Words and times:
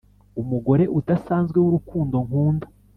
umugore 0.41 0.83
udasanzwe 0.99 1.57
wurukundo 1.63 2.15
nkunda, 2.25 2.67